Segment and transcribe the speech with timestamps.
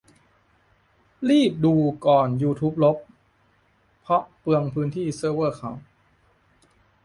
[1.29, 1.73] รีบดู
[2.05, 2.97] ก่อนยูทูบลบ
[4.01, 5.71] เพราะเปลืองพื้นที่เซิร์ฟเวอร์เขา